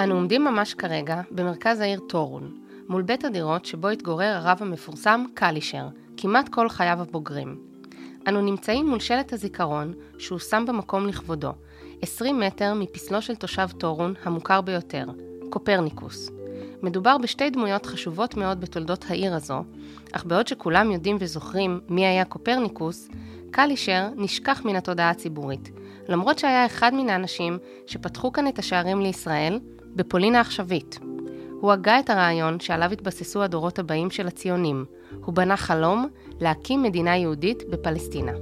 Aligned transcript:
אנו 0.00 0.14
עומדים 0.14 0.44
ממש 0.44 0.74
כרגע 0.74 1.20
במרכז 1.30 1.80
העיר 1.80 2.00
טורון, 2.08 2.56
מול 2.88 3.02
בית 3.02 3.24
הדירות 3.24 3.64
שבו 3.64 3.88
התגורר 3.88 4.32
הרב 4.36 4.58
המפורסם 4.60 5.24
קלישר, 5.34 5.88
כמעט 6.16 6.48
כל 6.48 6.68
חייו 6.68 6.98
הבוגרים. 7.00 7.58
אנו 8.28 8.40
נמצאים 8.40 8.88
מול 8.88 9.00
שלט 9.00 9.32
הזיכרון 9.32 9.94
שהוא 10.18 10.38
שם 10.38 10.64
במקום 10.68 11.06
לכבודו, 11.06 11.52
20 12.02 12.40
מטר 12.40 12.74
מפסלו 12.74 13.22
של 13.22 13.34
תושב 13.34 13.68
טורון 13.78 14.14
המוכר 14.22 14.60
ביותר, 14.60 15.04
קופרניקוס. 15.50 16.30
מדובר 16.82 17.18
בשתי 17.18 17.50
דמויות 17.50 17.86
חשובות 17.86 18.36
מאוד 18.36 18.60
בתולדות 18.60 19.04
העיר 19.08 19.34
הזו, 19.34 19.64
אך 20.12 20.24
בעוד 20.24 20.46
שכולם 20.46 20.90
יודעים 20.90 21.16
וזוכרים 21.20 21.80
מי 21.88 22.06
היה 22.06 22.24
קופרניקוס, 22.24 23.08
קלישר 23.50 24.08
נשכח 24.16 24.64
מן 24.64 24.76
התודעה 24.76 25.10
הציבורית, 25.10 25.70
למרות 26.08 26.38
שהיה 26.38 26.66
אחד 26.66 26.94
מן 26.94 27.08
האנשים 27.08 27.58
שפתחו 27.86 28.32
כאן 28.32 28.48
את 28.48 28.58
השערים 28.58 29.00
לישראל, 29.00 29.58
בפולין 29.96 30.34
העכשווית. 30.34 30.98
הוא 31.60 31.72
הגה 31.72 31.98
את 31.98 32.10
הרעיון 32.10 32.60
שעליו 32.60 32.92
התבססו 32.92 33.42
הדורות 33.42 33.78
הבאים 33.78 34.10
של 34.10 34.26
הציונים. 34.26 34.84
הוא 35.24 35.34
בנה 35.34 35.56
חלום 35.56 36.08
להקים 36.40 36.82
מדינה 36.82 37.16
יהודית 37.16 37.62
בפלסטינה. 37.70 38.32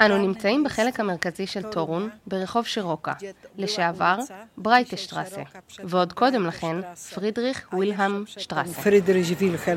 אנו 0.00 0.18
נמצאים 0.18 0.64
בחלק 0.64 1.00
המרכזי 1.00 1.46
של 1.46 1.62
טורון, 1.62 2.08
ברחוב 2.26 2.66
שרוקה, 2.66 3.12
לשעבר 3.56 4.18
ברייטשטרסה, 4.58 5.42
ועוד 5.84 6.12
קודם 6.12 6.46
לכן 6.46 6.76
פרידריך 7.14 7.68
וילהם 7.72 8.24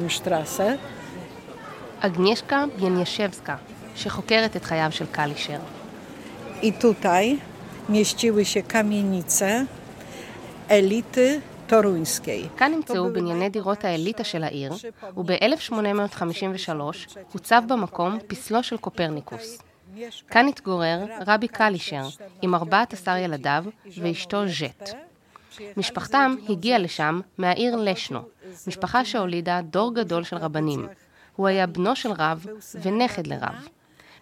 שטרסה. 0.10 0.76
אגנישקה 2.00 2.64
ביאנישבסקה, 2.76 3.56
שחוקרת 3.96 4.56
את 4.56 4.64
חייו 4.64 4.92
של 4.92 5.06
קלישר. 5.12 5.60
I 6.64 6.74
tutaj 6.74 7.38
mieściły 7.90 8.46
się 8.46 8.64
kamienice 8.64 9.66
elity 10.70 11.42
toruńskiej. 11.68 12.50
כאן 12.58 12.72
נמצאו 12.72 13.14
בנייני 13.14 13.50
דירות 13.50 13.86
האליטה 13.86 14.24
של 14.24 14.44
העיר, 14.44 14.74
וב-1853 15.18 16.72
הוצב 17.32 17.62
במקום 17.68 18.20
פסלו 18.28 18.64
של 18.64 18.78
קופרניקוס. 18.78 19.58
כאן 20.28 20.48
התגורר 20.48 21.06
רבי 21.28 21.48
קלישר 21.48 22.04
עם 22.42 22.56
14 22.56 23.20
ילדיו 23.20 23.64
ואשתו 24.02 24.48
ז'ט. 24.48 24.90
משפחתם 25.78 26.36
הגיעה 26.50 26.80
לשם 26.80 27.22
מהעיר 27.38 27.76
לשנו, 27.76 28.20
משפחה 28.68 29.06
שהולידה 29.06 29.62
דור 29.62 29.94
גדול 29.96 30.24
של 30.24 30.38
רבנים. 30.38 30.88
הוא 31.36 31.48
היה 31.48 31.68
בנו 31.68 31.96
של 31.96 32.12
רב 32.12 32.46
ונכד 32.82 33.28
לרב. 33.28 33.68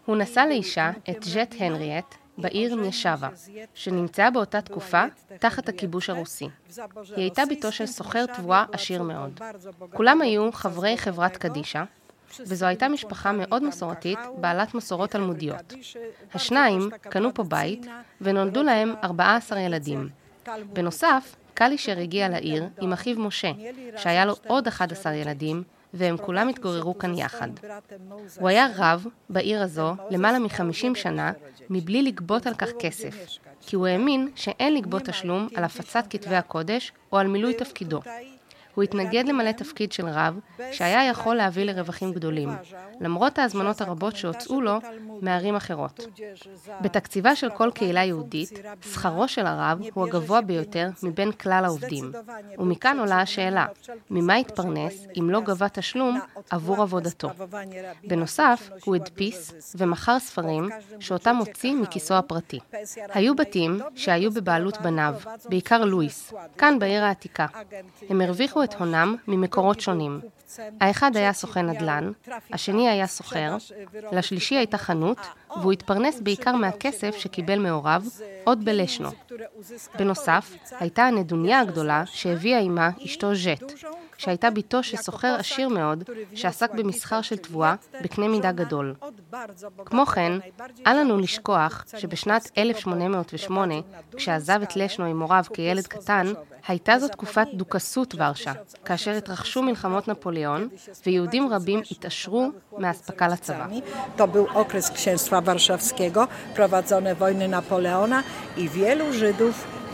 הוא 0.05 0.17
נשא 0.17 0.39
לאישה 0.39 0.91
את 1.09 1.23
ז'ט 1.23 1.55
הנריאט, 1.59 2.15
בעיר 2.41 2.75
נישבה, 2.75 3.29
שנמצאה 3.73 4.31
באותה 4.31 4.61
תקופה 4.61 5.03
תחת 5.39 5.69
הכיבוש 5.69 6.09
הרוסי. 6.09 6.49
היא 6.95 7.15
הייתה 7.15 7.43
בתו 7.49 7.71
של 7.71 7.85
סוחר 7.85 8.25
תבואה 8.25 8.65
עשיר 8.71 9.03
מאוד. 9.03 9.39
כולם 9.93 10.21
היו 10.21 10.51
חברי 10.51 10.97
חברת 10.97 11.37
קדישה, 11.37 11.83
וזו 12.39 12.65
הייתה 12.65 12.89
משפחה 12.89 13.31
מאוד 13.31 13.63
מסורתית, 13.63 14.19
בעלת 14.37 14.73
מסורות 14.73 15.09
תלמודיות. 15.09 15.73
השניים 16.33 16.89
קנו 17.01 17.33
פה 17.33 17.43
בית, 17.43 17.85
ונולדו 18.21 18.63
להם 18.63 18.93
14 19.03 19.59
ילדים. 19.59 20.09
בנוסף, 20.73 21.35
קלישר 21.53 21.99
הגיע 21.99 22.29
לעיר 22.29 22.63
עם 22.81 22.93
אחיו 22.93 23.19
משה, 23.19 23.51
שהיה 23.97 24.25
לו 24.25 24.35
עוד 24.47 24.67
11 24.67 25.13
ילדים, 25.13 25.63
והם 25.93 26.17
כולם 26.17 26.49
התגוררו 26.49 26.97
כאן 26.97 27.17
יחד. 27.17 27.47
הוא 28.39 28.49
היה 28.49 28.67
רב 28.75 29.05
בעיר 29.29 29.61
הזו 29.61 29.93
למעלה 30.09 30.39
מחמישים 30.39 30.95
שנה, 30.95 31.31
מבלי 31.69 32.01
לגבות 32.01 32.47
על 32.47 32.53
כך 32.53 32.69
כסף, 32.79 33.15
כי 33.61 33.75
הוא 33.75 33.87
האמין 33.87 34.29
שאין 34.35 34.73
לגבות 34.73 35.01
תשלום 35.01 35.47
על 35.55 35.63
הפצת 35.63 36.05
כתבי 36.09 36.35
הקודש 36.35 36.91
או 37.11 37.17
על 37.17 37.27
מילוי 37.27 37.53
תפקידו. 37.53 37.99
הוא 38.75 38.83
התנגד 38.83 39.27
למלא 39.27 39.51
תפקיד 39.51 39.91
של 39.91 40.07
רב, 40.07 40.39
שהיה 40.71 41.09
יכול 41.09 41.35
להביא 41.35 41.63
לרווחים 41.63 42.11
גדולים, 42.11 42.49
למרות 42.99 43.39
ההזמנות 43.39 43.81
הרבות 43.81 44.15
שהוצאו 44.15 44.61
לו 44.61 44.77
מערים 45.21 45.55
אחרות. 45.55 46.07
בתקציבה 46.81 47.35
של 47.35 47.49
כל 47.49 47.71
קהילה 47.73 48.03
יהודית, 48.03 48.59
שכרו 48.81 49.27
של 49.27 49.45
הרב 49.45 49.79
הוא 49.93 50.07
הגבוה 50.07 50.41
ביותר 50.41 50.89
מבין 51.03 51.31
כלל 51.31 51.65
העובדים. 51.65 52.11
ומכאן 52.57 52.99
עולה 52.99 53.21
השאלה, 53.21 53.65
ממה 54.09 54.35
התפרנס 54.35 55.05
אם 55.19 55.29
לא 55.29 55.41
גבה 55.41 55.69
תשלום 55.69 56.19
עבור 56.49 56.81
עבודתו? 56.81 57.29
בנוסף, 58.07 58.69
הוא 58.85 58.95
הדפיס 58.95 59.75
ומכר 59.75 60.19
ספרים 60.19 60.69
שאותם 60.99 61.35
הוציא 61.35 61.73
מכיסו 61.73 62.13
הפרטי. 62.13 62.59
היו 63.13 63.35
בתים 63.35 63.79
שהיו 63.95 64.31
בבעלות 64.31 64.77
בניו, 64.81 65.15
בעיקר 65.49 65.85
לואיס, 65.85 66.33
כאן 66.57 66.79
בעיר 66.79 67.03
העתיקה. 67.03 67.45
הם 68.09 68.21
הרוויחו 68.21 68.60
את 68.63 68.73
הונם 68.73 69.15
ממקורות 69.27 69.79
שונים. 69.79 70.19
האחד 70.81 71.17
היה 71.17 71.33
סוכן 71.33 71.69
נדל"ן, 71.69 72.11
השני 72.53 72.89
היה 72.89 73.07
סוחר, 73.07 73.57
לשלישי 74.11 74.55
הייתה 74.55 74.77
חנות, 74.77 75.17
והוא 75.55 75.71
התפרנס 75.71 76.19
בעיקר 76.19 76.55
מהכסף 76.55 77.15
שקיבל 77.17 77.59
מהוריו, 77.59 78.03
עוד 78.43 78.65
בלשנו. 78.65 79.09
בנוסף, 79.99 80.53
הייתה 80.79 81.03
הנדוניה 81.03 81.59
הגדולה 81.59 82.03
שהביאה 82.05 82.59
עימה 82.59 82.89
אשתו 83.05 83.35
ז'ט, 83.35 83.63
שהייתה 84.21 84.49
בתו 84.49 84.83
של 84.83 84.97
סוחר 84.97 85.35
עשיר 85.39 85.69
מאוד, 85.69 86.03
שעסק 86.35 86.71
במסחר 86.73 87.21
של 87.21 87.37
תבואה 87.37 87.75
בקנה 88.01 88.27
מידה 88.27 88.51
גדול. 88.51 88.93
כמו 89.85 90.05
כן, 90.05 90.31
אל 90.87 90.99
לנו 90.99 91.17
לשכוח 91.17 91.85
שבשנת 91.97 92.51
1808, 92.57 93.75
כשעזב 94.15 94.59
את 94.63 94.75
לשנו 94.75 95.05
עם 95.05 95.21
הוריו 95.21 95.43
כילד 95.53 95.87
קטן, 95.87 96.27
הייתה 96.67 96.99
זו 96.99 97.07
תקופת 97.07 97.47
דוכסות 97.53 98.15
ורשה, 98.17 98.53
כאשר 98.85 99.11
התרחשו 99.11 99.61
מלחמות 99.63 100.07
נפוליאון, 100.07 100.69
ויהודים 101.05 101.53
רבים 101.53 101.81
התעשרו 101.91 102.49
מאספקה 102.77 103.27
לצבא. 103.27 103.67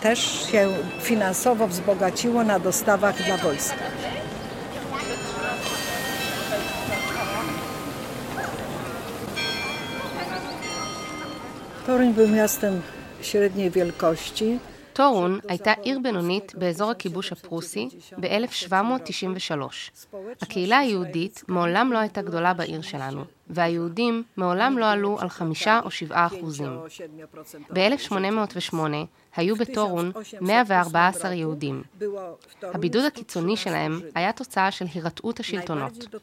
Też 0.02 0.20
się 0.52 0.70
finansowo 1.02 1.68
wzbogaciło 1.68 2.44
na 2.44 2.60
dostawach 2.60 3.24
dla 3.24 3.38
wojska. 3.38 4.07
Toruń 11.88 12.14
był 12.14 12.28
miastem 12.28 12.82
średniej. 13.22 13.72
טורון 14.94 15.40
הייתה 15.48 15.72
עיר 15.72 16.00
בינונית 16.04 16.56
באזור 16.56 16.92
הכיבוש 16.92 17.32
הפרוסי 17.32 17.90
ב-1793. 18.20 19.54
הקהילה 20.42 20.78
היהודית 20.78 21.44
מעולם 21.48 21.94
לא 21.94 21.98
הייתה 21.98 22.22
גדולה 22.22 22.54
בעיר 22.54 22.82
שלנו, 22.82 23.26
והיהודים 23.50 24.24
מעולם 24.38 24.78
לא 24.78 24.92
עלו 24.92 25.20
על 25.20 25.30
חמישה 25.30 25.80
או 25.84 25.92
שבעה 25.92 26.26
אחוזים. 26.26 26.80
ב-1808 27.74 28.76
היו 29.36 29.56
בטורון 29.56 30.12
114 30.42 31.34
יהודים. 31.34 31.84
הבידוד 32.64 33.04
הקיצוני 33.06 33.58
שלהם 33.58 34.02
היה 34.16 34.32
תוצאה 34.32 34.72
של 34.72 34.86
הירתעות 34.94 35.40
השלטונות. 35.40 36.18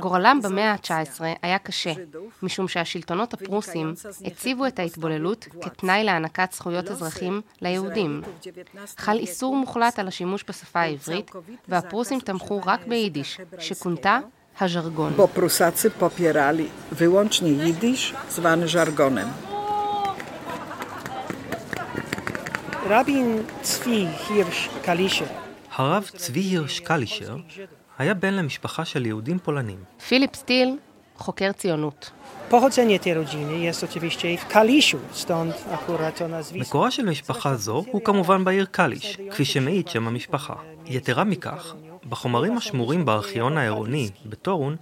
גורלם 0.00 0.40
במאה 0.42 0.72
ה-19 0.72 1.20
היה 1.42 1.58
קשה, 1.58 1.92
משום 2.42 2.68
שהשלטונות 2.68 3.34
הפרוסים 3.34 3.94
הציבו 4.24 4.66
את 4.66 4.78
ההתבוללות 4.78 5.48
כתנאי 5.60 6.04
להענקת 6.04 6.52
זכויות 6.52 6.90
אזרחים 6.90 7.40
ליהודים. 7.62 8.22
חל 8.96 9.16
איסור 9.16 9.56
מוחלט 9.56 9.98
על 9.98 10.08
השימוש 10.08 10.44
בשפה 10.48 10.80
העברית, 10.80 11.30
והפרוסים 11.68 12.20
תמכו 12.20 12.60
רק 12.66 12.86
ביידיש, 12.86 13.40
שכונתה 13.58 14.18
הז'רגון. 14.60 15.14
Bo 15.16 15.28
Prusacy 15.28 15.90
popierali 15.90 16.68
wyłącznie 16.92 17.50
jidysz, 17.50 18.14
zwany 18.30 18.68
żargonem. 18.68 19.28
רבין 22.88 23.42
צבי 23.62 24.06
הירש 24.28 24.68
קלישר. 24.82 25.24
הרב 25.72 26.10
צבי 26.16 26.40
הירש 26.40 26.80
קלישר 26.80 27.36
היה 27.98 28.14
בן 28.14 28.34
למשפחה 28.34 28.84
של 28.84 29.06
יהודים 29.06 29.38
פולנים. 29.38 29.78
פיליפ 30.08 30.34
סטיל, 30.34 30.76
חוקר 31.16 31.52
ציונות. 31.52 32.10
Pochodzenie 32.50 32.98
tej 32.98 33.14
rodziny 33.14 33.58
jest 33.58 33.84
oczywiście 33.84 34.38
w 34.38 34.48
Kaliszu, 34.48 34.98
stąd 35.12 35.54
akurat 35.72 36.18
to 36.18 36.28
nazwisko. 36.28 36.68
מקורה 36.68 36.90
של 36.90 37.06
משפחה 37.06 37.56
זו 37.56 37.84
הוא 37.92 38.02
כמובן 38.04 38.44
בעיר 38.44 38.66
קליש, 38.70 39.18
כפי 39.30 39.44
שמעיד 39.44 39.88
שם 39.88 40.08
המשפחה. 40.08 40.54
יתרה 40.86 41.24
מכך, 41.24 41.74
בחומרים 42.08 42.56
השמורים 42.56 43.04
בארכיון 43.04 43.58
העירוני 43.58 44.10
בטורון, 44.26 44.76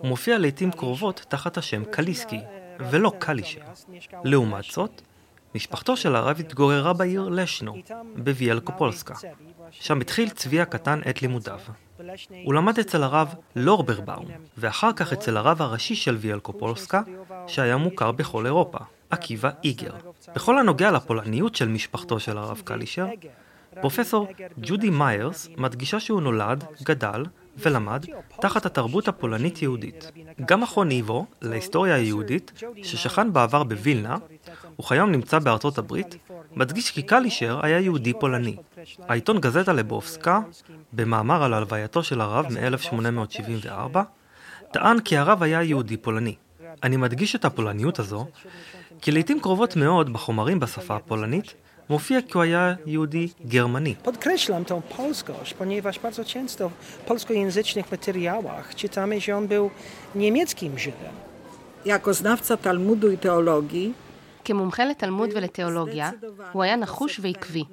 מופיע 0.00 0.38
לעיתים 0.38 0.72
קרובות 0.72 1.24
תחת 1.28 1.56
השם 1.56 1.84
קליסקי, 1.84 2.40
ולא 2.90 3.12
קלישר. 3.18 3.60
לעומת 4.24 4.64
זאת, 4.64 5.02
משפחתו 5.54 5.96
של 5.96 6.16
הרב 6.16 6.40
התגוררה 6.40 6.92
בעיר 6.92 7.28
לשנו, 7.28 7.76
בוויאלקופולסקה. 8.16 9.14
שם 9.70 10.00
התחיל 10.00 10.28
צבי 10.28 10.60
הקטן 10.60 11.00
את 11.10 11.22
לימודיו. 11.22 11.60
הוא 12.44 12.54
למד 12.54 12.78
אצל 12.78 13.02
הרב 13.02 13.34
לורברבאום, 13.56 14.26
ואחר 14.58 14.92
כך 14.92 15.12
אצל 15.12 15.36
הרב 15.36 15.62
הראשי 15.62 15.94
של 15.94 16.16
ויאלקופולסקה, 16.16 17.02
שהיה 17.46 17.76
מוכר 17.76 18.12
בכל 18.12 18.46
אירופה. 18.46 18.78
עקיבא 19.10 19.50
איגר. 19.64 19.92
בכל 20.34 20.58
הנוגע 20.58 20.90
לפולניות 20.90 21.54
של 21.54 21.68
משפחתו 21.68 22.20
של 22.20 22.38
הרב 22.38 22.62
קלישר, 22.64 23.06
פרופסור 23.80 24.28
ג'ודי 24.58 24.90
מיירס 24.90 25.48
מדגישה 25.56 26.00
שהוא 26.00 26.20
נולד, 26.22 26.64
גדל 26.82 27.24
ולמד 27.58 28.04
תחת 28.40 28.66
התרבות 28.66 29.08
הפולנית-יהודית. 29.08 30.12
גם 30.46 30.60
מכון 30.60 30.90
איבו 30.90 31.26
להיסטוריה 31.42 31.94
היהודית, 31.94 32.62
ששכן 32.82 33.32
בעבר 33.32 33.64
בווילנה, 33.64 34.16
וכיום 34.80 35.10
נמצא 35.10 35.38
בארצות 35.38 35.78
הברית, 35.78 36.16
מדגיש 36.56 36.90
כי 36.90 37.02
קלישר 37.02 37.60
היה 37.62 37.80
יהודי 37.80 38.12
פולני. 38.20 38.56
העיתון 39.08 39.40
גזטה 39.40 39.72
לבובסקה, 39.72 40.40
במאמר 40.92 41.42
על 41.42 41.54
הלווייתו 41.54 42.02
של 42.02 42.20
הרב 42.20 42.46
מ-1874, 42.50 43.98
טען 44.72 45.00
כי 45.00 45.16
הרב 45.16 45.42
היה 45.42 45.62
יהודי 45.62 45.96
פולני. 45.96 46.34
אני 46.82 46.96
מדגיש 46.96 47.34
את 47.36 47.44
הפולניות 47.44 47.98
הזו, 47.98 48.26
כי 49.00 49.12
לעיתים 49.12 49.40
קרובות 49.40 49.76
מאוד 49.76 50.12
בחומרים 50.12 50.60
בשפה 50.60 50.96
הפולנית 50.96 51.54
mówia 51.88 52.22
koja 52.22 52.76
judi 52.86 53.34
germani. 53.40 53.96
Podkreślam 54.02 54.64
tą 54.64 54.82
polskość, 54.82 55.54
ponieważ 55.54 55.98
bardzo 55.98 56.24
często 56.24 56.70
w 56.80 56.98
polskojęzycznych 56.98 57.90
materiałach 57.90 58.74
czytamy, 58.74 59.20
że 59.20 59.36
on 59.36 59.48
był 59.48 59.70
niemieckim 60.14 60.78
Żydem. 60.78 61.14
Jako 61.84 62.14
znawca 62.14 62.56
Talmudu 62.56 63.10
i 63.10 63.18
teologii, 63.18 63.94
כמומחה 64.44 64.84
לתלמוד 64.84 65.30
ולתיאולוגיה, 65.34 66.10
הוא 66.52 66.62
היה 66.62 66.76
נחוש 66.76 67.20
ועקבי. 67.20 67.64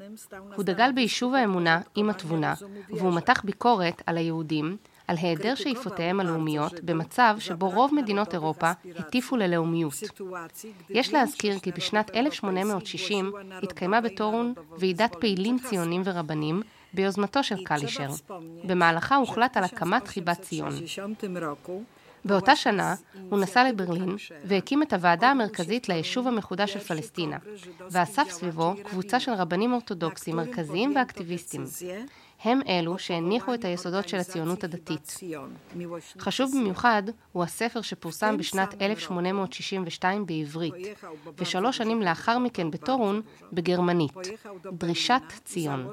הוא 0.55 0.63
דגל 0.63 0.91
ביישוב 0.91 1.33
האמונה 1.33 1.81
עם 1.95 2.09
התבונה, 2.09 2.53
והוא 2.89 3.13
מתח 3.13 3.41
ביקורת 3.43 4.01
על 4.05 4.17
היהודים 4.17 4.77
על 5.07 5.17
היעדר 5.17 5.55
שאיפותיהם 5.55 6.19
הלאומיות 6.19 6.79
במצב 6.83 7.35
שבו 7.39 7.69
רוב 7.69 7.93
מדינות 7.93 8.33
אירופה 8.33 8.71
הטיפו 8.95 9.35
ללאומיות. 9.35 9.93
יש 10.89 11.13
להזכיר 11.13 11.59
כי 11.59 11.71
בשנת 11.71 12.15
1860 12.15 13.31
התקיימה 13.63 14.01
בטורון 14.01 14.53
ועידת 14.77 15.15
פעילים 15.19 15.57
ציונים 15.59 16.01
ורבנים 16.05 16.61
ביוזמתו 16.93 17.43
של 17.43 17.63
קלישר. 17.63 18.07
במהלכה 18.63 19.15
הוחלט 19.15 19.57
על 19.57 19.63
הקמת 19.63 20.07
חיבת 20.07 20.41
ציון. 20.41 20.73
באותה 22.25 22.55
שנה 22.55 22.95
הוא 23.29 23.39
נסע 23.39 23.69
לברלין 23.69 24.15
והקים 24.45 24.83
את 24.83 24.93
הוועדה 24.93 25.31
המרכזית 25.31 25.89
ליישוב 25.89 26.27
המחודש 26.27 26.73
של 26.73 26.79
פלסטינה, 26.79 27.37
ואסף 27.91 28.29
סביבו 28.29 28.73
קבוצה 28.83 29.19
של 29.19 29.31
רבנים 29.31 29.73
אורתודוקסים 29.73 30.35
מרכזיים 30.35 30.95
ואקטיביסטים. 30.95 31.65
הם 32.43 32.59
אלו 32.67 32.99
שהניחו 32.99 33.53
את 33.53 33.65
היסודות 33.65 34.09
של 34.09 34.17
הציונות 34.17 34.63
הדתית. 34.63 35.19
חשוב 36.19 36.51
במיוחד 36.55 37.03
הוא 37.31 37.43
הספר 37.43 37.81
שפורסם 37.81 38.37
בשנת 38.37 38.81
1862 38.81 40.25
בעברית, 40.25 40.73
ושלוש 41.37 41.77
שנים 41.77 42.01
לאחר 42.01 42.37
מכן 42.37 42.71
בטורון 42.71 43.21
בגרמנית, 43.53 44.13
דרישת 44.73 45.21
ציון. 45.45 45.87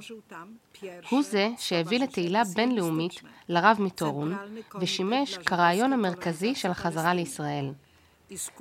הוא 1.11 1.23
זה 1.23 1.49
שהביא 1.59 2.01
לתהילה 2.01 2.43
בינלאומית 2.55 3.23
לרב 3.49 3.77
מטורון, 3.81 4.37
ושימש 4.81 5.39
כרעיון 5.39 5.93
המרכזי 5.93 6.55
של 6.55 6.71
החזרה 6.71 7.15
לישראל. 7.15 7.73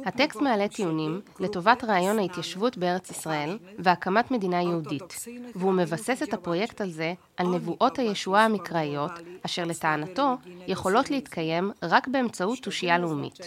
הטקסט 0.05 0.41
מעלה 0.41 0.67
טיעונים 0.67 1.21
לטובת 1.39 1.83
רעיון 1.83 2.19
ההתיישבות 2.19 2.77
בארץ 2.77 3.11
ישראל 3.11 3.57
והקמת 3.79 4.31
מדינה 4.31 4.61
יהודית, 4.61 5.25
והוא 5.55 5.73
מבסס 5.73 6.23
את 6.23 6.33
הפרויקט 6.33 6.81
הזה 6.81 7.13
על 7.37 7.47
נבואות 7.47 7.99
הישועה 7.99 8.45
המקראיות, 8.45 9.11
אשר 9.45 9.65
לטענתו 9.65 10.35
יכולות 10.67 11.11
להתקיים 11.11 11.71
רק 11.83 12.07
באמצעות 12.07 12.59
תושייה 12.59 12.97
לאומית. 12.97 13.39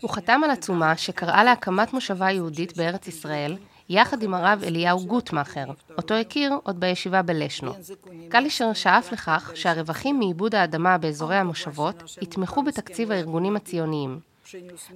הוא 0.00 0.10
חתם 0.10 0.40
על 0.44 0.50
עצומה 0.50 0.96
שקראה 0.96 1.44
להקמת 1.44 1.92
מושבה 1.92 2.30
יהודית 2.30 2.76
בארץ 2.76 3.08
ישראל, 3.08 3.56
יחד 3.88 4.22
עם 4.22 4.34
הרב 4.34 4.62
אליהו 4.66 5.06
גוטמאכר, 5.06 5.64
אותו 5.98 6.14
הכיר 6.14 6.52
עוד 6.62 6.80
בישיבה 6.80 7.22
בלשנו. 7.22 7.72
קלישר 8.28 8.72
שאף 8.72 9.12
לכך 9.12 9.50
שהרווחים 9.54 10.18
מעיבוד 10.18 10.54
האדמה 10.54 10.98
באזורי 10.98 11.36
המושבות 11.36 12.02
יתמכו 12.22 12.62
בתקציב 12.62 13.12
הארגונים 13.12 13.56
הציוניים. 13.56 14.20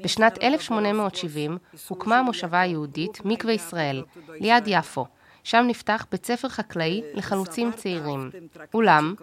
בשנת 0.03 0.43
1870 0.43 1.59
הוקמה 1.89 2.19
המושבה 2.19 2.61
היהודית 2.61 3.25
מקווה 3.25 3.53
ישראל, 3.53 4.03
ליד 4.29 4.65
יפו. 4.67 5.07
שם 5.45 5.65
נפתח 5.69 6.07
בית 6.11 6.27
ספר 6.27 6.49
חקלאי 6.49 7.03
לחלוצים 7.15 7.73
צעירים. 7.73 8.31
אולם, 8.75 9.15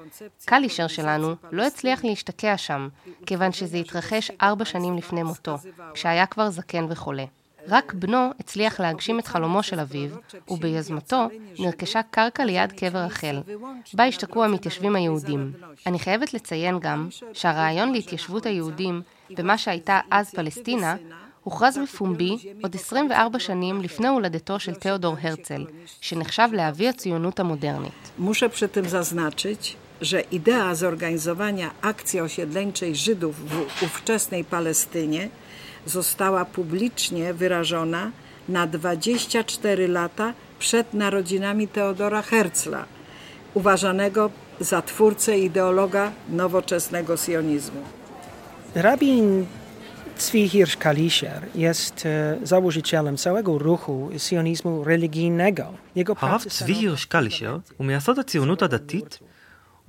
קלישר 0.46 0.88
שלנו 0.88 1.36
לא 1.52 1.64
הצליח 1.64 2.06
להשתקע 2.06 2.58
שם, 2.58 2.88
כיוון 3.26 3.52
שזה 3.52 3.78
התרחש 3.78 4.32
ארבע 4.42 4.66
שנים 4.66 4.98
לפני 4.98 5.24
מותו, 5.24 5.58
כשהיה 5.94 6.26
כבר 6.26 6.50
זקן 6.50 6.86
וחולה. 6.90 7.26
רק 7.68 7.94
בנו 7.94 8.30
הצליח 8.40 8.80
להגשים 8.80 9.20
את 9.20 9.28
חלומו 9.28 9.64
של 9.64 9.80
אביו, 9.80 10.10
וביוזמתו 10.48 11.28
נרכשה 11.60 12.02
קרקע 12.12 12.46
ליד 12.46 12.72
קבר 12.72 13.00
רחל, 13.00 13.42
בה 13.94 14.04
השתקעו 14.04 14.44
המתיישבים 14.44 14.96
היהודים. 14.96 15.52
אני 15.86 16.00
חייבת 16.00 16.34
לציין 16.34 16.80
גם 16.80 17.08
שהרעיון 17.34 17.92
להתיישבות 17.92 18.46
היהודים 18.46 19.02
במה 19.31 19.59
שהייתה 19.59 20.01
אז 20.11 20.31
פלסטינה, 20.31 20.97
הוכרז 21.45 21.79
בפומבי 21.79 22.37
עוד 22.63 22.75
24 22.75 23.39
שנים 23.39 23.83
לפני 23.83 24.09
הולדתו 24.09 24.61
של 24.61 24.75
תיאודור 24.75 25.17
הרצל, 25.23 25.65
שנחשב 26.01 26.49
לאבי 26.53 26.89
הציונות 26.89 27.41
המודרנית. 27.41 28.11
Muszę 28.19 28.49
przy 28.49 28.69
tym 28.69 28.89
zaznaczyć, 28.89 29.77
że 30.01 30.21
idea 30.21 30.75
zorganizowania 30.75 31.71
akcji 31.83 32.21
osiedleńczej 32.21 32.97
Żydów 32.97 33.35
w 33.51 33.83
ówczesnej 33.83 34.45
Palestynie 34.45 35.29
została 35.87 36.45
publicznie 36.45 37.35
wyrażona 37.35 38.11
na 38.49 38.67
24 38.67 39.89
lata 39.89 40.33
przed 40.59 40.95
narodzinami 40.95 41.69
Teodora 41.69 42.23
Herzla, 42.23 42.85
uważanego 43.55 44.31
za 44.61 44.83
twórcę 44.83 45.39
ideologa 45.39 46.13
nowoczesnego 46.29 47.17
sionizmu. 47.17 47.83
Rabin 48.76 49.46
Tzvi 50.18 50.50
Hirsch 50.50 50.78
Kalischer 50.78 51.42
jest 51.56 52.08
założycielem 52.44 53.18
całego 53.18 53.58
ruchu 53.58 54.10
sionizmu 54.18 54.84
religijnego. 54.84 55.74
הרב 56.22 56.44
צבי 56.50 56.74
הירש 56.74 57.06
קלישר 57.06 57.58
הוא 57.78 57.88
מייסד 57.88 58.20
הציונות 58.20 58.62
הדתית 58.62 59.20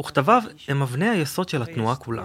וכתביו 0.01 0.43
הם 0.69 0.83
אבני 0.83 1.09
היסוד 1.09 1.49
של 1.49 1.63
התנועה 1.63 1.97
כולה. 1.97 2.25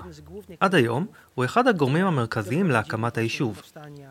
עד 0.60 0.76
היום 0.76 1.06
הוא 1.36 1.46
אחד 1.46 1.68
הגורמים 1.68 2.06
המרכזיים 2.06 2.72
להקמת 2.72 3.18
היישוב. 3.18 3.62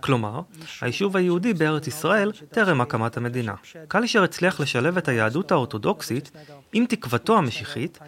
כלומר, 0.00 0.40
היישוב 0.80 1.16
היהודי 1.16 1.54
בארץ 1.54 1.86
ישראל 1.86 2.32
טרם 2.50 2.80
הקמת 2.80 3.16
המדינה. 3.16 3.54
קלישר 3.88 4.22
הצליח 4.22 4.60
לשלב 4.60 4.96
את 4.96 5.08
היהדות 5.08 5.52
האורתודוקסית 5.52 6.30
עם 6.72 6.86
תקוותו 6.86 7.38
המשיחית, 7.38 7.98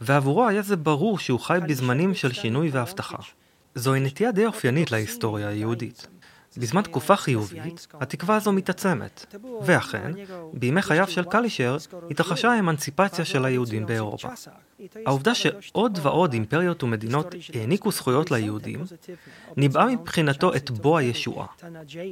ועבורו 0.00 0.46
היה 0.46 0.62
זה 0.62 0.76
ברור 0.76 1.18
שהוא 1.18 1.40
חי 1.40 1.58
בזמנים 1.68 2.14
של 2.14 2.32
שינוי 2.32 2.70
והבטחה. 2.70 3.18
זוהי 3.76 4.00
נטייה 4.00 4.32
די 4.32 4.46
אופיינית 4.46 4.90
להיסטוריה 4.90 5.48
היהודית. 5.48 6.06
בזמן 6.56 6.82
תקופה 6.82 7.16
חיובית, 7.16 7.86
התקווה 7.94 8.36
הזו 8.36 8.52
מתעצמת, 8.52 9.34
ואכן, 9.62 10.12
בימי 10.52 10.82
חייו 10.82 11.08
של 11.08 11.24
קלישר 11.24 11.76
התרחשה 12.10 12.52
האמנציפציה 12.52 13.24
של 13.24 13.44
היהודים 13.44 13.86
באירופה. 13.86 14.28
העובדה 15.06 15.34
שעוד 15.34 15.98
ועוד 16.02 16.32
אימפריות 16.32 16.82
ומדינות 16.82 17.34
העניקו 17.54 17.90
זכויות 17.90 18.30
ליהודים, 18.30 18.84
ניבאה 19.56 19.86
מבחינתו 19.86 20.54
את 20.54 20.70
בוא 20.70 20.98
הישועה. 20.98 21.46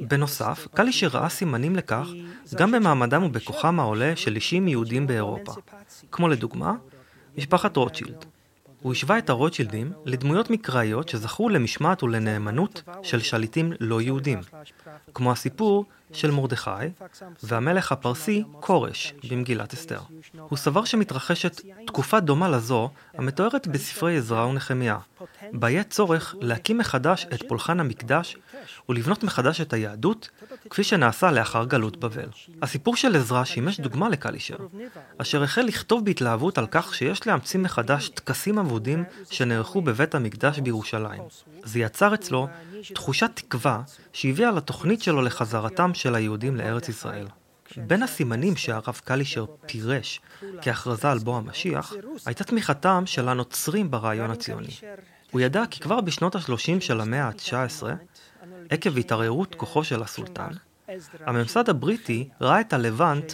בנוסף, 0.07 0.67
קלישר 0.73 1.07
ראה 1.07 1.29
סימנים 1.29 1.75
לכך 1.75 2.07
גם 2.55 2.71
במעמדם 2.71 3.23
ובכוחם 3.23 3.79
העולה 3.79 4.15
של 4.15 4.35
אישים 4.35 4.67
יהודים 4.67 5.07
באירופה, 5.07 5.53
כמו 6.11 6.27
לדוגמה, 6.27 6.73
משפחת 7.37 7.77
רוטשילד. 7.77 8.25
הוא 8.85 8.91
השווה 8.91 9.17
את 9.17 9.29
הרוטשילדים 9.29 9.91
לדמויות 10.05 10.49
מקראיות 10.49 11.09
שזכו 11.09 11.49
למשמעת 11.49 12.03
ולנאמנות 12.03 12.83
של 13.03 13.19
שליטים 13.19 13.73
לא 13.79 14.01
יהודים, 14.01 14.39
כמו 15.13 15.31
הסיפור 15.31 15.85
של 16.13 16.31
מרדכי 16.31 16.69
והמלך 17.43 17.91
הפרסי 17.91 18.43
כורש 18.59 19.13
במגילת 19.29 19.73
אסתר. 19.73 19.99
הוא 20.49 20.57
סבר 20.57 20.85
שמתרחשת 20.85 21.61
תקופה 21.87 22.19
דומה 22.19 22.49
לזו 22.49 22.89
המתוארת 23.13 23.67
בספרי 23.67 24.17
עזרא 24.17 24.45
ונחמיה, 24.45 24.97
בה 25.53 25.69
יהיה 25.69 25.83
צורך 25.83 26.35
להקים 26.41 26.77
מחדש 26.77 27.25
את 27.33 27.43
פולחן 27.47 27.79
המקדש 27.79 28.37
ולבנות 28.89 29.23
מחדש 29.23 29.61
את 29.61 29.73
היהדות, 29.73 30.29
כפי 30.69 30.83
שנעשה 30.83 31.31
לאחר 31.31 31.65
גלות 31.65 31.97
בבל. 31.97 32.29
הסיפור 32.61 32.95
של 32.95 33.15
עזרא 33.15 33.43
שימש 33.43 33.79
דוגמה 33.79 34.09
לקלישר, 34.09 34.57
אשר 35.17 35.43
החל 35.43 35.61
לכתוב 35.61 36.05
בהתלהבות 36.05 36.57
על 36.57 36.67
כך 36.71 36.95
שיש 36.95 37.27
להמציא 37.27 37.59
מחדש 37.59 38.09
טקסים 38.09 38.59
אבודים 38.59 39.03
שנערכו 39.29 39.81
בבית 39.81 40.15
המקדש 40.15 40.59
בירושלים. 40.59 41.21
זה 41.63 41.79
יצר 41.79 42.13
אצלו 42.13 42.47
תחושת 42.93 43.31
תקווה 43.33 43.81
שהביאה 44.13 44.51
לתוכנית 44.51 45.01
שלו 45.01 45.21
לחזרתם 45.21 45.93
של 45.95 46.15
היהודים 46.15 46.55
לארץ 46.55 46.89
ישראל. 46.89 47.27
בין 47.77 48.03
הסימנים 48.03 48.55
שהרב 48.55 49.01
קלישר 49.03 49.45
פירש 49.65 50.21
כהכרזה 50.61 51.11
על 51.11 51.19
בוא 51.19 51.37
המשיח, 51.37 51.93
הייתה 52.25 52.43
תמיכתם 52.43 53.03
של 53.05 53.29
הנוצרים 53.29 53.91
ברעיון 53.91 54.31
הציוני. 54.31 54.75
הוא 55.31 55.41
ידע 55.41 55.63
כי 55.71 55.79
כבר 55.79 56.01
בשנות 56.01 56.35
ה-30 56.35 56.79
של 56.79 57.01
המאה 57.01 57.23
ה-19, 57.23 57.83
עקב 58.69 58.97
התערערות 58.97 59.55
כוחו 59.55 59.83
של 59.83 60.03
הסולטן, 60.03 60.51
הממסד 61.25 61.69
הבריטי 61.69 62.29
ראה 62.41 62.61
את 62.61 62.73
הלבנט 62.73 63.33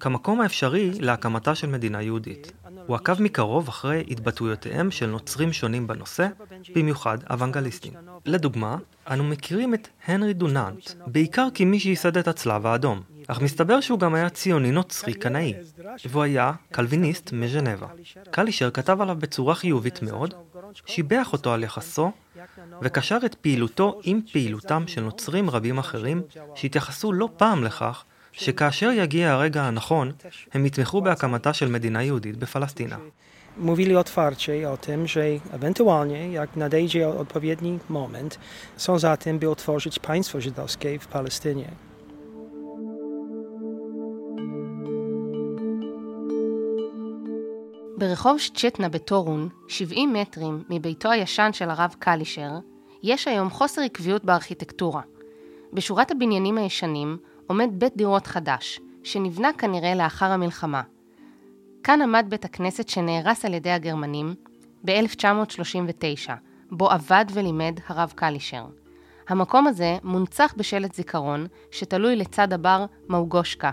כמקום 0.00 0.40
האפשרי 0.40 0.90
להקמתה 1.00 1.54
של 1.54 1.66
מדינה 1.66 2.02
יהודית. 2.02 2.52
הוא 2.86 2.96
עקב 2.96 3.22
מקרוב 3.22 3.68
אחרי 3.68 4.04
התבטאויותיהם 4.10 4.90
של 4.90 5.06
נוצרים 5.06 5.52
שונים 5.52 5.86
בנושא, 5.86 6.28
במיוחד 6.74 7.18
אוונגליסטים. 7.30 7.92
לדוגמה, 8.26 8.76
אנו 9.10 9.24
מכירים 9.24 9.74
את 9.74 9.88
הנרי 10.06 10.32
דוננט, 10.32 10.90
בעיקר 11.06 11.48
כמי 11.54 11.80
שייסד 11.80 12.16
את 12.18 12.28
הצלב 12.28 12.66
האדום, 12.66 13.02
אך 13.26 13.40
מסתבר 13.40 13.80
שהוא 13.80 13.98
גם 13.98 14.14
היה 14.14 14.28
ציוני 14.28 14.70
נוצרי 14.70 15.14
קנאי, 15.14 15.54
והוא 16.08 16.22
היה 16.22 16.52
קלוויניסט 16.72 17.32
מז'נבה. 17.32 17.86
קלישר 18.30 18.70
כתב 18.70 19.00
עליו 19.00 19.16
בצורה 19.18 19.54
חיובית 19.54 20.02
מאוד, 20.02 20.34
שיבח 20.86 21.32
אותו 21.32 21.52
על 21.52 21.64
יחסו, 21.64 22.12
וקשר 22.82 23.18
את 23.26 23.34
פעילותו 23.34 24.00
עם 24.02 24.20
פעילותם 24.32 24.84
של 24.86 25.00
נוצרים 25.00 25.50
רבים 25.50 25.78
אחרים, 25.78 26.22
שהתייחסו 26.54 27.12
לא 27.12 27.28
פעם 27.36 27.64
לכך 27.64 28.04
שכאשר 28.32 28.90
יגיע 28.90 29.32
הרגע 29.32 29.62
הנכון, 29.62 30.12
הם 30.54 30.66
יתמכו 30.66 31.00
בהקמתה 31.00 31.52
של 31.52 31.68
מדינה 31.68 32.02
יהודית 32.02 32.36
בפלסטינה. 32.36 32.96
Mówili 33.58 33.96
otwarcie 33.96 34.70
o 34.70 34.76
tym, 34.76 35.06
że 35.06 35.24
ewentualnie, 35.52 36.32
jak 36.32 36.56
nadejdzie 36.56 37.08
odpowiedni 37.08 37.78
moment, 37.88 38.38
są 38.76 38.98
za 38.98 39.16
tym, 39.16 39.38
by 39.38 39.50
otworzyć 39.50 39.98
państwo 39.98 40.40
żydowskie 40.40 40.98
w 40.98 41.06
Palestynie. 41.06 41.85
ברחוב 47.98 48.38
שצ'טנה 48.38 48.88
בטורון, 48.88 49.48
70 49.68 50.12
מטרים 50.12 50.62
מביתו 50.70 51.10
הישן 51.10 51.50
של 51.52 51.70
הרב 51.70 51.94
קלישר, 51.98 52.50
יש 53.02 53.28
היום 53.28 53.50
חוסר 53.50 53.82
עקביות 53.82 54.24
בארכיטקטורה. 54.24 55.00
בשורת 55.72 56.10
הבניינים 56.10 56.58
הישנים 56.58 57.16
עומד 57.46 57.68
בית 57.72 57.96
דירות 57.96 58.26
חדש, 58.26 58.80
שנבנה 59.04 59.52
כנראה 59.58 59.94
לאחר 59.94 60.26
המלחמה. 60.26 60.82
כאן 61.82 62.02
עמד 62.02 62.26
בית 62.28 62.44
הכנסת 62.44 62.88
שנהרס 62.88 63.44
על 63.44 63.54
ידי 63.54 63.70
הגרמנים 63.70 64.34
ב-1939, 64.84 66.30
בו 66.70 66.90
עבד 66.90 67.24
ולימד 67.32 67.80
הרב 67.86 68.12
קלישר. 68.16 68.64
המקום 69.28 69.66
הזה 69.66 69.96
מונצח 70.02 70.54
בשלט 70.56 70.94
זיכרון 70.94 71.46
שתלוי 71.70 72.16
לצד 72.16 72.52
הבר 72.52 72.84
מאוגושקה. 73.08 73.70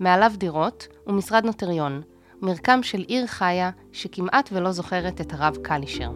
מעליו 0.00 0.32
דירות 0.36 0.88
ומשרד 1.06 1.44
נוטריון, 1.44 2.02
מרקם 2.42 2.82
של 2.82 3.00
עיר 3.00 3.26
חיה 3.26 3.70
שכמעט 3.92 4.48
ולא 4.52 4.72
זוכרת 4.72 5.20
את 5.20 5.32
הרב 5.32 5.56
קלישר. 5.62 6.10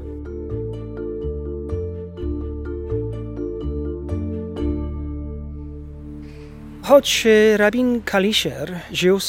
Choć 6.91 7.27
rabin 7.59 8.01
Kaliszer 8.11 8.69
żył 8.93 9.21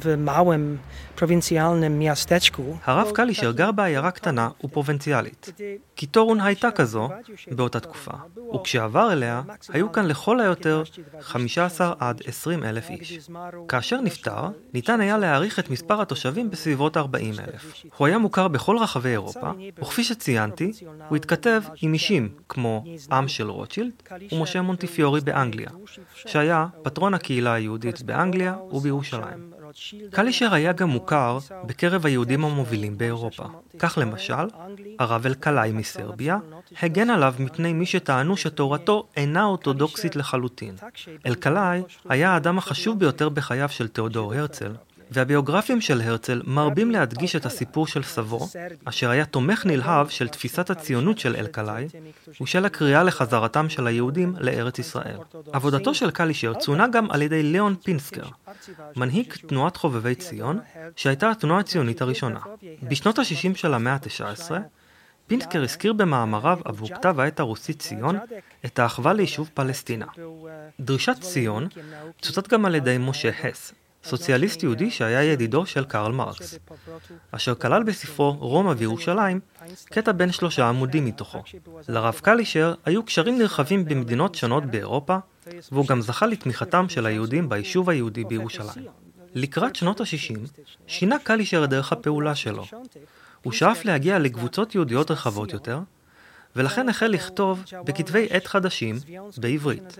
w 0.00 0.16
małym 0.16 0.78
miasteczku. 1.98 2.78
הרב 2.84 3.10
קלישר 3.14 3.52
גר 3.52 3.72
בעיירה 3.72 4.10
קטנה 4.10 4.48
ופרובינציאלית. 4.64 5.52
קיטורון 5.94 6.40
הייתה 6.40 6.70
כזו 6.70 7.08
באותה 7.50 7.80
תקופה, 7.80 8.10
וכשעבר 8.54 9.12
אליה, 9.12 9.42
היו 9.68 9.92
כאן 9.92 10.06
לכל 10.06 10.40
היותר 10.40 10.82
15 11.20 11.92
עד 11.98 12.22
20 12.26 12.64
אלף 12.64 12.90
איש. 12.90 13.30
כאשר 13.68 14.00
נפטר, 14.00 14.48
ניתן 14.74 15.00
היה 15.00 15.18
להעריך 15.18 15.58
את 15.58 15.70
מספר 15.70 16.02
התושבים 16.02 16.50
בסביבות 16.50 16.96
40 16.96 17.34
אלף. 17.40 17.84
הוא 17.96 18.06
היה 18.06 18.18
מוכר 18.18 18.48
בכל 18.48 18.78
רחבי 18.78 19.08
אירופה, 19.08 19.50
וכפי 19.80 20.04
שציינתי, 20.04 20.72
הוא 21.08 21.16
התכתב 21.16 21.62
עם 21.82 21.92
אישים 21.94 22.28
כמו 22.48 22.84
עם 23.12 23.28
של 23.28 23.50
רוטשילד 23.50 23.92
ומשה 24.32 24.62
מונטיפיורי 24.62 25.20
באנגליה, 25.20 25.70
שהיה 26.14 26.66
פטרון 26.82 27.14
הקהילה 27.14 27.52
היהודית 27.52 28.02
באנגליה 28.02 28.56
ובירושלים. 28.72 29.57
קלישר 30.10 30.54
היה 30.54 30.72
גם 30.72 30.88
מוכר 30.88 31.38
בקרב 31.66 32.06
היהודים 32.06 32.44
המובילים 32.44 32.98
באירופה. 32.98 33.44
כך 33.78 33.98
למשל, 34.00 34.48
הרב 34.98 35.26
אלקלעי 35.26 35.72
מסרביה 35.72 36.38
הגן 36.82 37.10
עליו 37.10 37.34
מפני 37.38 37.72
מי 37.72 37.86
שטענו 37.86 38.36
שתורתו 38.36 39.06
אינה 39.16 39.44
אורתודוקסית 39.44 40.16
לחלוטין. 40.16 40.74
אלקלעי 41.26 41.82
היה 42.08 42.30
האדם 42.30 42.58
החשוב 42.58 42.98
ביותר 42.98 43.28
בחייו 43.28 43.68
של 43.68 43.88
תיאודור 43.88 44.34
הרצל, 44.34 44.72
והביוגרפים 45.10 45.80
של 45.80 46.00
הרצל 46.00 46.42
מרבים 46.46 46.90
להדגיש 46.90 47.36
את 47.36 47.46
הסיפור 47.46 47.86
של 47.86 48.02
סבו, 48.02 48.48
אשר 48.84 49.10
היה 49.10 49.24
תומך 49.24 49.66
נלהב 49.66 50.08
של 50.08 50.28
תפיסת 50.28 50.70
הציונות 50.70 51.18
של 51.18 51.36
אלקלעי, 51.36 51.86
ושל 52.40 52.64
הקריאה 52.64 53.02
לחזרתם 53.02 53.68
של 53.68 53.86
היהודים 53.86 54.34
לארץ 54.40 54.78
ישראל. 54.78 55.16
עבודתו 55.52 55.94
של 55.94 56.10
קלישר 56.10 56.54
צוינה 56.54 56.88
גם 56.88 57.10
על 57.10 57.22
ידי 57.22 57.42
ליאון 57.42 57.74
פינסקר, 57.84 58.28
מנהיג 58.96 59.32
תנועת 59.32 59.76
חובבי 59.76 60.14
ציון, 60.14 60.58
שהייתה 60.96 61.30
התנועה 61.30 61.60
הציונית 61.60 62.02
הראשונה. 62.02 62.40
בשנות 62.82 63.18
ה-60 63.18 63.56
של 63.56 63.74
המאה 63.74 63.92
ה-19, 63.92 64.52
פינסקר 65.26 65.62
הזכיר 65.62 65.92
במאמריו 65.92 66.58
עבור 66.64 66.88
כתב 66.88 67.20
העת 67.20 67.40
הרוסי 67.40 67.74
ציון 67.74 68.18
את 68.64 68.78
האחווה 68.78 69.12
ליישוב 69.12 69.50
פלסטינה. 69.54 70.06
דרישת 70.80 71.16
ציון 71.20 71.68
צוטט 72.22 72.48
גם 72.48 72.64
על 72.64 72.74
ידי 72.74 72.96
משה 73.00 73.30
הס, 73.42 73.72
סוציאליסט 74.04 74.62
יהודי 74.62 74.90
שהיה 74.90 75.22
ידידו 75.22 75.66
של 75.66 75.84
קרל 75.84 76.12
מרקס, 76.12 76.58
אשר 77.30 77.54
כלל 77.54 77.82
בספרו 77.82 78.32
רומא 78.32 78.74
וירושלים 78.76 79.40
קטע 79.84 80.12
בין 80.12 80.32
שלושה 80.32 80.68
עמודים 80.68 81.04
מתוכו. 81.04 81.42
לרב 81.88 82.20
קלישר 82.22 82.74
היו 82.84 83.02
קשרים 83.02 83.38
נרחבים 83.38 83.84
במדינות 83.84 84.34
שונות 84.34 84.64
באירופה, 84.64 85.16
והוא 85.72 85.86
גם 85.86 86.00
זכה 86.00 86.26
לתמיכתם 86.26 86.88
של 86.88 87.06
היהודים 87.06 87.48
ביישוב 87.48 87.90
היהודי 87.90 88.24
בירושלים. 88.24 88.86
לקראת 89.34 89.76
שנות 89.76 90.00
ה-60 90.00 90.62
שינה 90.86 91.18
קלישר 91.18 91.64
את 91.64 91.70
דרך 91.70 91.92
הפעולה 91.92 92.34
שלו. 92.34 92.64
הוא 93.42 93.52
שאף 93.52 93.84
להגיע 93.84 94.18
לקבוצות 94.18 94.74
יהודיות 94.74 95.10
רחבות 95.10 95.52
יותר, 95.52 95.80
ולכן 96.56 96.88
החל 96.88 97.06
לכתוב 97.06 97.64
בכתבי 97.84 98.26
עת 98.30 98.46
חדשים 98.46 98.96
בעברית. 99.36 99.98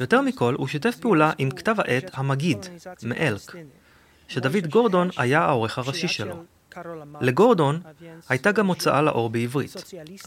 יותר 0.00 0.20
מכל, 0.20 0.54
הוא 0.54 0.66
שיתף 0.66 0.96
פעולה 0.96 1.32
עם 1.38 1.50
כתב 1.50 1.74
העת 1.78 2.10
המגיד, 2.14 2.58
מאלק, 3.02 3.52
שדוד 4.28 4.66
גורדון 4.66 5.08
היה 5.16 5.40
העורך 5.40 5.78
הראשי 5.78 6.08
שלו. 6.08 6.44
לגורדון 7.20 7.80
הייתה 8.28 8.52
גם 8.52 8.66
הוצאה 8.66 9.02
לאור 9.02 9.30
בעברית, 9.30 9.74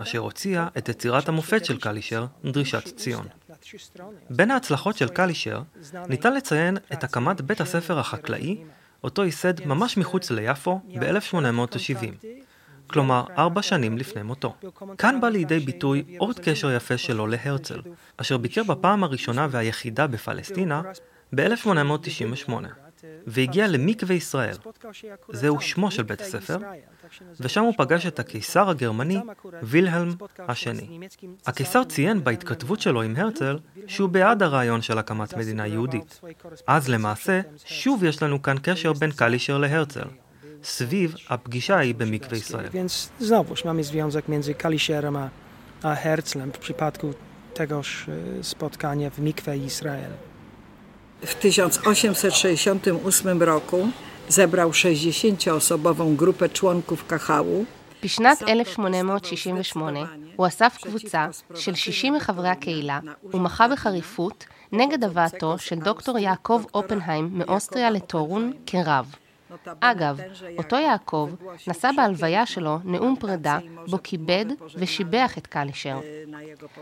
אשר 0.01 0.19
הוציאה 0.19 0.67
את 0.77 0.89
יצירת 0.89 1.29
המופת 1.29 1.65
של 1.65 1.79
קלישר, 1.79 2.25
דרישת 2.45 2.97
ציון. 2.97 3.27
בין 4.29 4.51
ההצלחות 4.51 4.97
של 4.97 5.07
קלישר 5.07 5.61
ניתן 6.07 6.33
לציין 6.33 6.77
את 6.93 7.03
הקמת 7.03 7.41
בית 7.41 7.61
הספר 7.61 7.99
החקלאי, 7.99 8.57
אותו 9.03 9.23
ייסד 9.23 9.65
ממש 9.65 9.97
מחוץ 9.97 10.31
ליפו 10.31 10.81
ב-1870, 10.99 12.25
כלומר 12.93 13.23
ארבע 13.37 13.61
שנים 13.61 13.97
לפני 13.97 14.23
מותו. 14.23 14.55
כאן 14.97 15.21
בא 15.21 15.29
לידי 15.29 15.59
ביטוי 15.59 16.03
עוד 16.17 16.39
קשר 16.39 16.71
יפה 16.71 16.97
שלו 16.97 17.27
להרצל, 17.27 17.81
אשר 18.17 18.37
ביקר 18.37 18.63
בפעם 18.63 19.03
הראשונה 19.03 19.47
והיחידה 19.51 20.07
בפלסטינה 20.07 20.81
ב-1898, 21.35 22.51
והגיע 23.27 23.67
למקווה 23.67 24.15
ישראל, 24.15 24.55
זהו 25.29 25.61
שמו 25.61 25.91
של 25.91 26.03
בית 26.03 26.21
הספר, 26.21 26.57
ושם 27.39 27.61
הוא 27.61 27.73
פגש 27.77 28.05
את 28.05 28.19
הקיסר 28.19 28.69
הגרמני 28.69 29.19
וילהלם 29.63 30.13
השני. 30.39 30.99
הקיסר 31.45 31.83
ציין 31.83 32.23
בהתכתבות 32.23 32.81
שלו 32.81 33.01
עם 33.01 33.15
הרצל 33.15 33.59
שהוא 33.87 34.09
בעד 34.09 34.43
הרעיון 34.43 34.81
של 34.81 34.97
הקמת 34.97 35.37
מדינה 35.37 35.67
יהודית. 35.67 36.21
אז 36.67 36.89
למעשה, 36.89 37.41
שוב 37.65 38.03
יש 38.03 38.23
לנו 38.23 38.41
כאן 38.41 38.55
קשר 38.61 38.93
בין 38.93 39.11
קלישר 39.11 39.57
להרצל. 39.57 40.05
סביב 40.63 41.15
הפגישה 41.29 41.75
ההיא 41.75 41.95
במקווה 41.95 42.37
ישראל. 42.37 42.69
Więc 42.73 43.09
znowuż 43.19 43.65
mamy 43.65 43.83
związek 43.83 44.27
między 44.27 44.53
Kaliszerem 44.53 45.15
a, 45.15 45.29
a 45.83 45.95
Herzlem 45.95 46.51
w 46.51 46.57
przypadku 46.57 47.13
tegoż 47.53 48.05
spotkania 48.41 49.09
w 49.09 49.19
Mikwe 49.19 49.57
Izrael. 49.57 50.11
W 51.21 51.35
1868 51.35 53.43
roku 53.43 53.87
zebrał 54.29 54.71
60-osobową 54.71 56.15
grupę 56.15 56.49
członków 56.49 57.07
KHU. 57.07 57.65
בשנת 58.03 58.37
1868 58.37 59.95
הוא 60.35 60.47
אסף 60.47 60.77
קבוצה 60.81 61.27
של 61.55 61.75
60 61.75 62.13
מחברי 62.13 62.49
הקהילה 62.49 62.99
ומחה 63.23 63.67
בחריפות 63.67 64.45
נגד 64.71 65.03
הבאתו 65.03 65.57
של 65.57 65.75
דוקטור 65.75 66.17
יעקב 66.17 66.63
אופנהיים 66.73 67.29
מאוסטריה 67.33 67.89
לטורון 67.89 68.53
כרב. 68.65 69.15
אגב, 69.79 70.19
אותו 70.57 70.75
יעקב 70.75 71.29
נשא 71.67 71.89
בהלוויה 71.97 72.45
שלו 72.45 72.77
נאום 72.83 73.15
פרידה, 73.19 73.59
בו 73.89 73.97
כיבד 74.03 74.45
ושיבח 74.75 75.37
את 75.37 75.47
קלישר. 75.47 75.99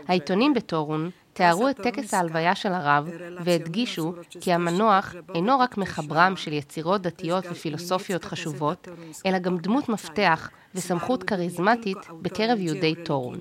העיתונים 0.08 0.54
בטורון 0.54 1.10
תיארו 1.32 1.68
את 1.68 1.80
טקס 1.80 2.14
ההלוויה 2.14 2.54
של 2.54 2.72
הרב 2.72 3.08
והדגישו 3.44 4.12
כי 4.40 4.52
המנוח 4.52 5.14
אינו 5.34 5.58
רק 5.58 5.78
מחברם 5.78 6.36
של 6.36 6.52
יצירות 6.52 7.02
דתיות 7.02 7.44
ופילוסופיות 7.50 8.24
חשובות, 8.24 8.88
אלא 9.26 9.38
גם 9.38 9.58
דמות 9.58 9.88
מפתח 9.88 10.50
וסמכות 10.74 11.22
כריזמטית 11.22 11.98
בקרב 12.22 12.58
יהודי 12.58 12.94
טורון. 13.04 13.38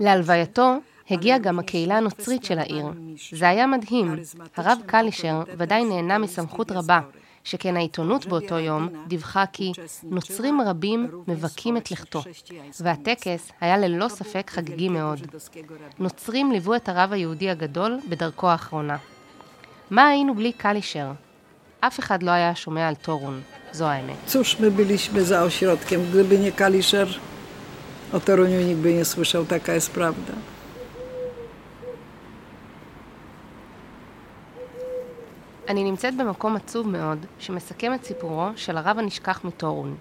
להלווייתו 0.00 0.76
הגיעה 1.10 1.38
גם 1.38 1.58
הקהילה 1.58 1.96
הנוצרית 1.96 2.44
של 2.44 2.58
העיר. 2.58 2.86
זה 3.32 3.48
היה 3.48 3.66
מדהים. 3.66 4.16
הרב 4.56 4.78
קלישר 4.86 5.42
ודאי 5.58 5.84
נהנה 5.84 6.18
מסמכות 6.18 6.72
רבה, 6.72 7.00
שכן 7.44 7.76
העיתונות 7.76 8.26
באותו 8.26 8.58
יום 8.58 8.88
דיווחה 9.06 9.44
כי 9.52 9.72
נוצרים 10.02 10.60
רבים 10.60 11.10
מבכים 11.28 11.76
את 11.76 11.90
לכתו, 11.90 12.22
והטקס 12.80 13.50
היה 13.60 13.78
ללא 13.78 14.08
ספק 14.08 14.50
חגיגי 14.50 14.88
מאוד. 14.88 15.20
נוצרים 15.98 16.52
ליוו 16.52 16.74
את 16.74 16.88
הרב 16.88 17.12
היהודי 17.12 17.50
הגדול 17.50 17.98
בדרכו 18.08 18.48
האחרונה. 18.48 18.96
מה 19.90 20.06
היינו 20.06 20.34
בלי 20.34 20.52
קלישר? 20.52 21.12
אף 21.80 21.98
אחד 21.98 22.22
לא 22.22 22.30
היה 22.30 22.54
שומע 22.54 22.88
על 22.88 22.94
טורון, 22.94 23.40
זו 23.72 23.84
האמת. 23.84 24.16
Cóż, 24.28 24.56
my 24.60 24.70
byliśmy 24.70 25.24
za 25.24 25.42
ośrodkiem. 25.42 26.00
Gdyby 26.00 26.38
nie 26.38 26.52
Kaliszer, 26.52 27.08
o 28.12 28.20
Toruniu 28.20 28.60
nikt 28.60 28.80
by 28.80 28.94
nie 28.94 29.04
słyszał. 29.04 29.44
Taka 29.44 29.72
jest 29.72 29.90
prawda. 29.90 30.32
אני 35.68 35.84
נמצאת 35.84 36.16
במקום 36.16 36.56
עצוב 36.56 36.88
מאוד, 36.88 37.26
שמסכם 37.38 37.94
את 37.94 38.04
סיפורו 38.04 38.46
של 38.56 38.76
הרב 38.76 38.98
הנשכח 38.98 39.44
מטורון. 39.44 39.96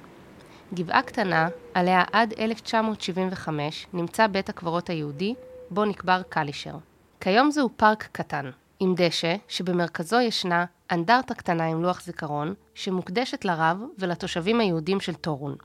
גבעה 0.73 1.01
קטנה, 1.01 1.49
עליה 1.73 2.03
עד 2.11 2.33
1975 2.39 3.87
נמצא 3.93 4.27
בית 4.27 4.49
הקברות 4.49 4.89
היהודי, 4.89 5.35
בו 5.69 5.85
נקבר 5.85 6.21
קלישר. 6.29 6.75
כיום 7.19 7.51
זהו 7.51 7.69
פארק 7.77 8.09
קטן, 8.11 8.49
עם 8.79 8.93
דשא, 8.97 9.35
שבמרכזו 9.47 10.19
ישנה 10.19 10.65
אנדרטה 10.91 11.33
קטנה 11.33 11.65
עם 11.65 11.81
לוח 11.81 12.01
זיכרון, 12.01 12.53
שמוקדשת 12.75 13.45
לרב 13.45 13.77
ולתושבים 13.99 14.59
היהודים 14.59 14.99
של 14.99 15.13
טורון, 15.13 15.55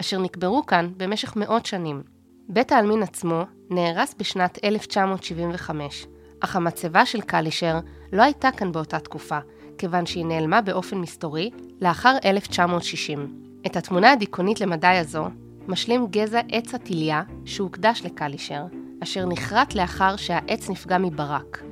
אשר 0.00 0.18
נקברו 0.18 0.66
כאן 0.66 0.92
במשך 0.96 1.36
מאות 1.36 1.66
שנים. 1.66 2.02
בית 2.48 2.72
העלמין 2.72 3.02
עצמו 3.02 3.42
נהרס 3.70 4.14
בשנת 4.18 4.58
1975, 4.64 6.06
אך 6.44 6.56
המצבה 6.56 7.06
של 7.06 7.20
קלישר 7.20 7.78
לא 8.12 8.22
הייתה 8.22 8.50
כאן 8.50 8.72
באותה 8.72 8.98
תקופה, 8.98 9.38
כיוון 9.78 10.06
שהיא 10.06 10.26
נעלמה 10.26 10.60
באופן 10.60 10.98
מסתורי 10.98 11.50
לאחר 11.80 12.16
1960. 12.24 13.42
את 13.66 13.76
התמונה 13.76 14.12
הדיכאונית 14.12 14.60
למדי 14.60 14.86
הזו 14.86 15.24
משלים 15.68 16.06
גזע 16.06 16.40
עץ 16.48 16.74
התיליה 16.74 17.22
שהוקדש 17.44 18.02
לקלישר, 18.04 18.64
אשר 19.02 19.26
נכרת 19.26 19.74
לאחר 19.74 20.16
שהעץ 20.16 20.70
נפגע 20.70 20.98
מברק. 20.98 21.62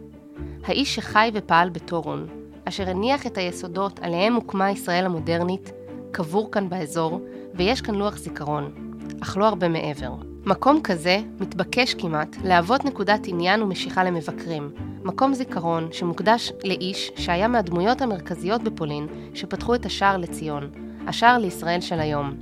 האיש 0.65 0.95
שחי 0.95 1.31
ופעל 1.35 1.71
בטורון, 1.71 2.27
אשר 2.65 2.89
הניח 2.89 3.27
את 3.27 3.39
היסודות 3.39 4.01
עליהם 4.03 4.35
הוקמה 4.35 4.71
ישראל 4.71 5.07
המודרנית, 5.07 5.73
קבור 6.11 6.51
כאן 6.51 6.69
באזור, 6.69 7.21
ויש 7.55 7.81
כאן 7.81 7.95
לוח 7.95 8.17
זיכרון, 8.17 8.90
אך 9.23 9.37
לא 9.37 9.49
הרבה 9.49 9.69
מעבר. 9.69 10.13
מקום 10.47 10.81
כזה 10.85 11.19
מתבקש 11.41 11.95
כמעט 11.95 12.37
להוות 12.45 12.85
נקודת 12.85 13.21
עניין 13.27 13.63
ומשיכה 13.63 14.05
למבקרים, 14.05 14.71
מקום 15.05 15.35
זיכרון 15.35 15.89
שמוקדש 15.93 16.53
לאיש 16.65 17.13
שהיה 17.17 17.49
מהדמויות 17.49 18.03
המרכזיות 18.03 18.63
בפולין 18.63 19.07
שפתחו 19.35 19.75
את 19.75 19.87
השער 19.87 20.17
לציון, 20.17 20.71
השער 21.07 21.39
לישראל 21.39 21.81
של 21.81 22.01
היום. 22.01 22.35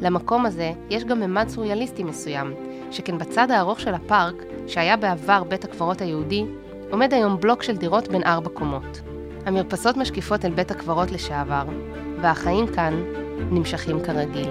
למקום 0.00 0.46
הזה 0.46 0.72
יש 0.90 1.04
גם 1.04 1.20
ממד 1.20 1.48
סוריאליסטי 1.48 2.04
מסוים, 2.04 2.54
שכן 2.90 3.18
בצד 3.18 3.50
הארוך 3.50 3.80
של 3.80 3.94
הפארק, 3.94 4.34
שהיה 4.66 4.96
בעבר 4.96 5.44
בית 5.44 5.64
הקברות 5.64 6.00
היהודי, 6.00 6.44
עומד 6.90 7.14
היום 7.14 7.40
בלוק 7.40 7.62
של 7.62 7.76
דירות 7.76 8.08
בין 8.08 8.22
ארבע 8.22 8.50
קומות. 8.50 9.00
המרפסות 9.46 9.96
משקיפות 9.96 10.44
אל 10.44 10.50
בית 10.50 10.70
הקברות 10.70 11.10
לשעבר, 11.10 11.64
והחיים 12.20 12.66
כאן 12.66 13.02
נמשכים 13.50 14.00
כרגיל. 14.04 14.48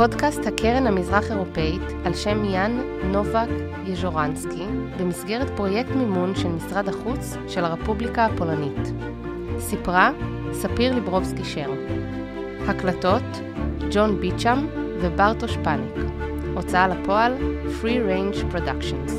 פודקאסט 0.00 0.46
הקרן 0.46 0.86
המזרח-אירופאית 0.86 1.82
על 2.04 2.14
שם 2.14 2.44
יאן 2.44 2.80
נובק 3.04 3.48
יז'ורנסקי 3.84 4.66
במסגרת 4.98 5.50
פרויקט 5.56 5.90
מימון 5.90 6.34
של 6.34 6.48
משרד 6.48 6.88
החוץ 6.88 7.36
של 7.48 7.64
הרפובליקה 7.64 8.24
הפולנית. 8.26 8.92
סיפרה 9.58 10.10
ספיר 10.52 10.94
ליברובסקי 10.94 11.44
שר. 11.44 11.70
הקלטות 12.68 13.22
ג'ון 13.90 14.20
ביצ'אם 14.20 14.66
וברטוש 15.00 15.56
פאניק. 15.64 15.94
הוצאה 16.54 16.88
לפועל 16.88 17.36
Free 17.82 17.84
Range 18.08 18.54
Productions. 18.54 19.12